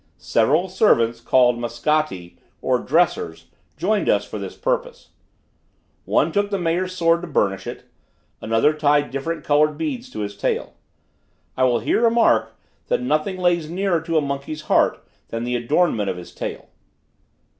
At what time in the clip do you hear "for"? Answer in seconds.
4.25-4.39